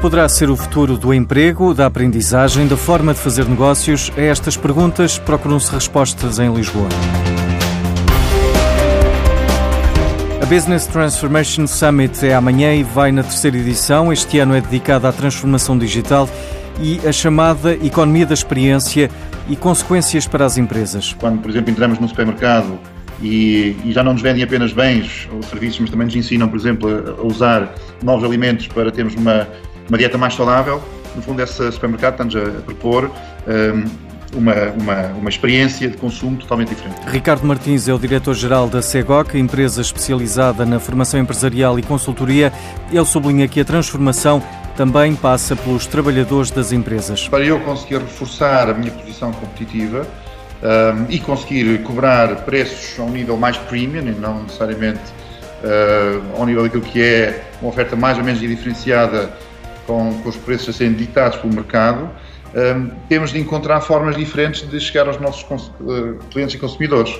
[0.00, 4.10] Poderá ser o futuro do emprego, da aprendizagem, da forma de fazer negócios?
[4.16, 6.88] A estas perguntas procuram-se respostas em Lisboa.
[10.42, 14.10] A Business Transformation Summit é amanhã e vai na terceira edição.
[14.10, 16.26] Este ano é dedicada à transformação digital
[16.80, 19.10] e a chamada economia da experiência
[19.50, 21.14] e consequências para as empresas.
[21.20, 22.78] Quando, por exemplo, entramos no supermercado
[23.22, 26.58] e, e, já não nos vendem apenas bens ou serviços, mas também nos ensinam, por
[26.58, 29.46] exemplo, a usar novos alimentos para termos uma,
[29.90, 30.80] uma dieta mais saudável.
[31.14, 33.10] No fundo, esse supermercado está-nos a propor
[33.46, 37.00] um, uma, uma, uma experiência de consumo totalmente diferente.
[37.08, 42.52] Ricardo Martins é o diretor-geral da CEGOC, empresa especializada na formação empresarial e consultoria.
[42.92, 44.40] Ele sublinha que a transformação
[44.76, 47.28] também passa pelos trabalhadores das empresas.
[47.28, 50.06] Para eu conseguir reforçar a minha posição competitiva
[50.62, 55.00] um, e conseguir cobrar preços a um nível mais premium e não necessariamente
[55.64, 59.30] uh, ao nível daquilo que é uma oferta mais ou menos diferenciada
[59.90, 62.08] com, com os preços a serem ditados pelo mercado,
[62.54, 65.42] um, temos de encontrar formas diferentes de chegar aos nossos
[65.80, 67.12] uh, clientes e consumidores.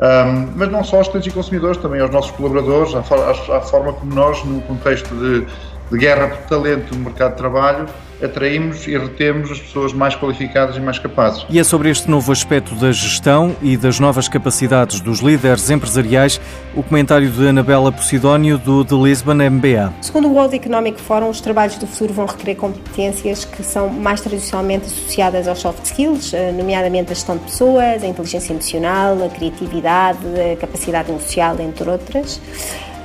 [0.00, 3.60] Um, mas não só aos clientes e consumidores, também aos nossos colaboradores, à, à, à
[3.60, 5.46] forma como nós, no contexto de,
[5.90, 7.86] de guerra por talento no mercado de trabalho,
[8.22, 11.46] atraímos e retemos as pessoas mais qualificadas e mais capazes.
[11.48, 16.40] E é sobre este novo aspecto da gestão e das novas capacidades dos líderes empresariais
[16.74, 19.92] o comentário de Anabela Posidónio do The Lisbon MBA.
[20.00, 24.20] Segundo o World Economic Forum, os trabalhos do futuro vão requerer competências que são mais
[24.20, 29.28] tradicionalmente associadas aos soft skills, eh, nomeadamente a gestão de pessoas, a inteligência emocional, a
[29.28, 30.18] criatividade,
[30.52, 32.40] a capacidade social, entre outras.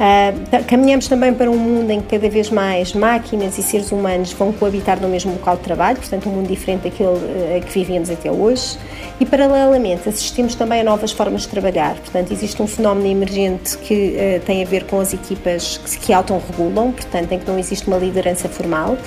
[0.04, 4.34] Uh, caminhamos também para um mundo em que cada vez mais máquinas e seres humanos
[4.34, 8.10] vão coabitar no mesmo local de trabalho, portanto, um mundo diferente daquele uh, que vivíamos
[8.10, 8.78] até hoje.
[9.18, 11.96] E, paralelamente, assistimos também a novas formas de trabalhar.
[11.96, 16.12] Portanto, existe um fenómeno emergente que uh, tem a ver com as equipas que, que
[16.12, 18.98] autorregulam, portanto, em que não existe uma liderança formal,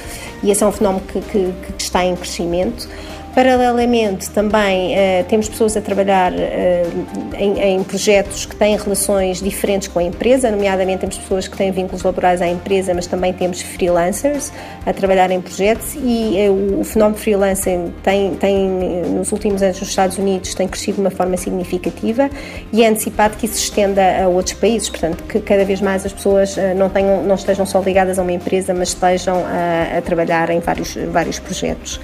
[0.42, 2.88] e esse é um fenómeno que, que, que está em crescimento.
[3.36, 9.88] Paralelamente, também uh, temos pessoas a trabalhar uh, em, em, projetos que têm relações diferentes
[9.88, 13.60] com a empresa, nomeadamente temos pessoas que têm vínculos laborais à empresa, mas também temos
[13.60, 14.50] freelancers
[14.86, 18.70] a trabalhar em projetos e uh, o, fenómeno freelancing tem, tem,
[19.10, 22.30] nos últimos anos nos Estados Unidos, tem crescido de uma forma significativa
[22.72, 26.06] e é antecipado que isso se estenda a outros países, portanto, que cada vez mais
[26.06, 30.00] as pessoas não, tenham, não estejam só ligadas a uma empresa, mas estejam a, a
[30.00, 32.00] trabalhar em vários, vários projetos.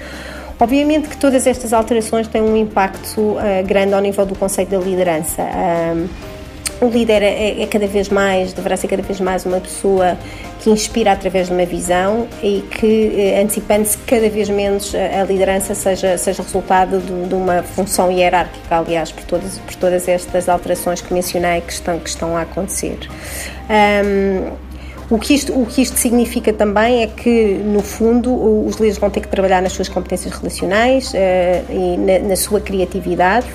[0.59, 4.77] Obviamente que todas estas alterações têm um impacto uh, grande ao nível do conceito da
[4.77, 5.41] liderança.
[5.43, 6.07] Um,
[6.81, 10.17] o líder é, é, cada vez mais, deverá ser cada vez mais uma pessoa
[10.59, 15.23] que inspira através de uma visão e que, eh, antecipando-se cada vez menos a, a
[15.23, 20.49] liderança seja, seja resultado de, de, uma função hierárquica, aliás, por todas, por todas estas
[20.49, 22.97] alterações que mencionei que estão, que estão a acontecer.
[23.69, 24.72] Um,
[25.09, 28.33] o que, isto, o que isto significa também é que, no fundo,
[28.65, 31.15] os líderes vão ter que trabalhar nas suas competências relacionais uh,
[31.69, 33.47] e na, na ssua criatividade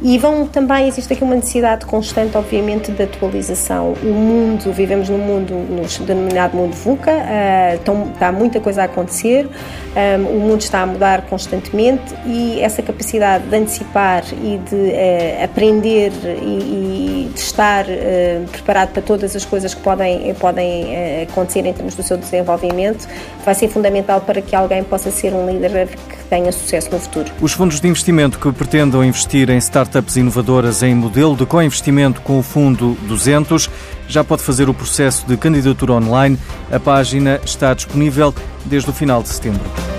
[0.00, 3.94] e vão também, existe aqui uma necessidade constante, obviamente, de atualização.
[4.02, 8.84] O mundo, vivemos num mundo, no denominado mundo VUCA, uh, então, está muita coisa a
[8.84, 9.50] acontecer, um,
[9.96, 15.44] eh, o mundo está a mudar constantemente e essa capacidade de antecipar e de uh,
[15.44, 21.66] aprender e, e, de estar uh, preparado para todas as coisas que podem, podem acontecer
[21.66, 23.08] em termos do seu desenvolvimento
[23.44, 27.32] vai ser fundamental para que alguém possa ser um líder que tenha sucesso no futuro.
[27.40, 29.56] Os fundos de investimento que pretendam investir em
[29.88, 33.70] startups inovadoras em modelo de co-investimento com o Fundo 200
[34.06, 36.38] já pode fazer o processo de candidatura online.
[36.70, 38.34] A página está disponível
[38.66, 39.97] desde o final de setembro.